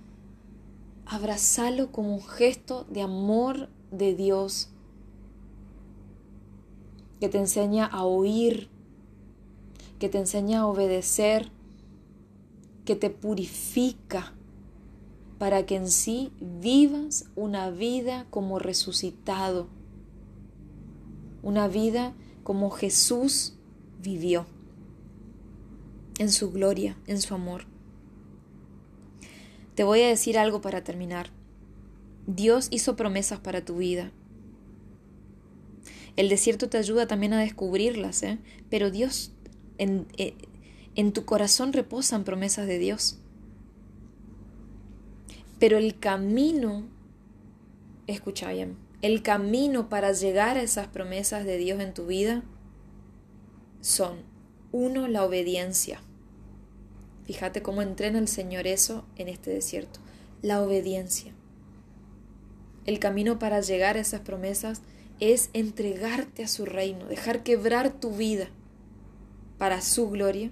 Abrazalo 1.06 1.90
como 1.90 2.14
un 2.14 2.22
gesto 2.22 2.84
de 2.90 3.00
amor 3.00 3.70
de 3.90 4.14
Dios 4.14 4.68
que 7.20 7.30
te 7.30 7.38
enseña 7.38 7.86
a 7.86 8.04
oír, 8.04 8.68
que 9.98 10.10
te 10.10 10.18
enseña 10.18 10.60
a 10.60 10.66
obedecer, 10.66 11.50
que 12.84 12.96
te 12.96 13.08
purifica 13.08 14.34
para 15.38 15.64
que 15.64 15.76
en 15.76 15.88
sí 15.88 16.32
vivas 16.38 17.24
una 17.34 17.70
vida 17.70 18.26
como 18.28 18.58
resucitado, 18.58 19.68
una 21.42 21.66
vida 21.66 22.12
como 22.42 22.70
Jesús 22.70 23.54
vivió, 24.02 24.44
en 26.18 26.30
su 26.30 26.50
gloria, 26.52 26.96
en 27.06 27.20
su 27.20 27.34
amor. 27.34 27.66
Te 29.74 29.84
voy 29.84 30.02
a 30.02 30.08
decir 30.08 30.38
algo 30.38 30.60
para 30.60 30.84
terminar. 30.84 31.30
Dios 32.26 32.68
hizo 32.70 32.96
promesas 32.96 33.40
para 33.40 33.64
tu 33.64 33.76
vida. 33.76 34.12
El 36.16 36.28
desierto 36.28 36.68
te 36.68 36.78
ayuda 36.78 37.06
también 37.06 37.32
a 37.32 37.40
descubrirlas, 37.40 38.22
¿eh? 38.22 38.38
pero 38.70 38.90
Dios 38.90 39.32
eh, 39.78 40.36
en, 40.94 41.12
tu 41.12 41.24
corazón 41.24 41.72
reposan 41.72 42.24
promesas 42.24 42.66
de 42.66 42.78
Dios. 42.78 43.18
Pero 45.58 45.76
el 45.76 45.98
camino, 45.98 46.84
escucha 48.06 48.52
bien, 48.52 48.76
el 49.02 49.22
camino 49.22 49.88
para 49.88 50.12
llegar 50.12 50.56
a 50.56 50.62
esas 50.62 50.86
promesas 50.86 51.44
de 51.44 51.58
Dios 51.58 51.80
en 51.80 51.94
tu 51.94 52.06
vida 52.06 52.44
son, 53.80 54.18
uno, 54.74 55.06
la 55.06 55.24
obediencia. 55.24 56.00
Fíjate 57.26 57.62
cómo 57.62 57.80
entrena 57.80 58.18
el 58.18 58.26
Señor 58.26 58.66
eso 58.66 59.04
en 59.14 59.28
este 59.28 59.52
desierto. 59.52 60.00
La 60.42 60.60
obediencia. 60.60 61.32
El 62.84 62.98
camino 62.98 63.38
para 63.38 63.60
llegar 63.60 63.96
a 63.96 64.00
esas 64.00 64.22
promesas 64.22 64.82
es 65.20 65.48
entregarte 65.52 66.42
a 66.42 66.48
su 66.48 66.64
reino, 66.64 67.06
dejar 67.06 67.44
quebrar 67.44 67.92
tu 67.92 68.16
vida 68.16 68.48
para 69.58 69.80
su 69.80 70.10
gloria. 70.10 70.50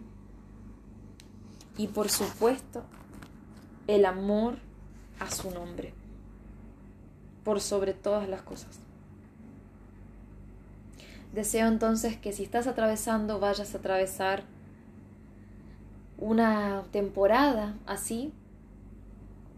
Y 1.77 1.89
por 1.89 2.09
supuesto, 2.09 2.85
el 3.89 4.05
amor 4.05 4.59
a 5.19 5.33
su 5.33 5.51
nombre, 5.51 5.95
por 7.43 7.61
sobre 7.61 7.93
todas 7.93 8.29
las 8.29 8.43
cosas. 8.43 8.79
Deseo 11.33 11.67
entonces 11.67 12.17
que 12.17 12.33
si 12.33 12.43
estás 12.43 12.67
atravesando, 12.67 13.41
vayas 13.41 13.75
a 13.75 13.79
atravesar 13.79 14.43
una 16.19 16.85
temporada 16.93 17.75
así, 17.87 18.33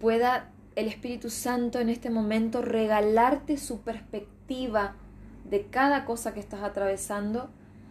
pueda 0.00 0.50
el 0.76 0.88
Espíritu 0.88 1.30
Santo 1.30 1.78
en 1.78 1.88
este 1.88 2.10
momento 2.10 2.62
regalarte 2.62 3.58
su 3.58 3.80
perspectiva 3.80 4.94
de 5.48 5.66
cada 5.66 6.04
cosa 6.04 6.34
que 6.34 6.40
estás 6.40 6.62
atravesando 6.62 7.48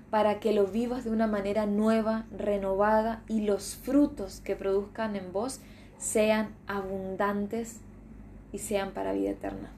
para 0.09 0.39
que 0.39 0.53
lo 0.53 0.67
vivas 0.67 1.03
de 1.03 1.11
una 1.11 1.27
manera 1.27 1.65
nueva, 1.65 2.25
renovada 2.37 3.23
y 3.27 3.41
los 3.41 3.75
frutos 3.75 4.41
que 4.41 4.55
produzcan 4.55 5.15
en 5.15 5.31
vos 5.33 5.59
sean 5.97 6.49
abundantes 6.67 7.77
y 8.51 8.59
sean 8.59 8.91
para 8.91 9.13
vida 9.13 9.31
eterna. 9.31 9.71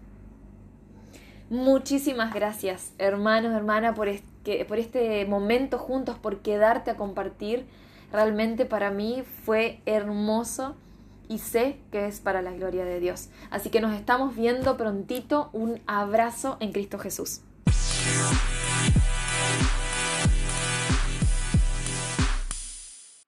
Muchísimas 1.50 2.34
gracias, 2.34 2.94
hermanos, 2.98 3.54
hermana, 3.54 3.94
por 3.94 4.08
este, 4.08 4.66
por 4.66 4.80
este 4.80 5.26
momento 5.26 5.78
juntos, 5.78 6.18
por 6.18 6.40
quedarte 6.40 6.92
a 6.92 6.96
compartir. 6.96 7.68
Realmente 8.12 8.66
para 8.66 8.90
mí 8.90 9.24
fue 9.44 9.80
hermoso 9.86 10.76
y 11.28 11.40
sé 11.40 11.78
que 11.92 12.08
es 12.08 12.20
para 12.20 12.42
la 12.42 12.52
gloria 12.52 12.86
de 12.86 13.00
Dios. 13.00 13.30
Así 13.52 13.70
que 13.70 13.82
nos 13.82 13.94
estamos 13.94 14.36
viendo 14.36 14.78
prontito. 14.78 15.50
Un 15.54 15.82
abrazo 15.86 16.58
en 16.60 16.72
Cristo 16.72 16.98
Jesús. 16.98 17.42